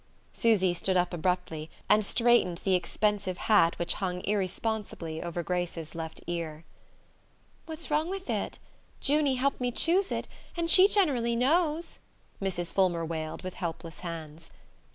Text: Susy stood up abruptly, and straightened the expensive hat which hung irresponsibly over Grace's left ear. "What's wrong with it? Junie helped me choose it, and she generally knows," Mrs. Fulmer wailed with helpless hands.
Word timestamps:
Susy 0.33 0.73
stood 0.73 0.97
up 0.97 1.13
abruptly, 1.13 1.69
and 1.87 2.03
straightened 2.03 2.57
the 2.63 2.73
expensive 2.73 3.37
hat 3.37 3.77
which 3.77 3.93
hung 4.01 4.25
irresponsibly 4.25 5.21
over 5.21 5.43
Grace's 5.43 5.93
left 5.93 6.21
ear. 6.25 6.63
"What's 7.67 7.91
wrong 7.91 8.09
with 8.09 8.27
it? 8.27 8.57
Junie 9.03 9.35
helped 9.35 9.61
me 9.61 9.69
choose 9.71 10.11
it, 10.11 10.27
and 10.57 10.71
she 10.71 10.87
generally 10.87 11.35
knows," 11.35 11.99
Mrs. 12.41 12.73
Fulmer 12.73 13.05
wailed 13.05 13.43
with 13.43 13.53
helpless 13.53 13.99
hands. 13.99 14.49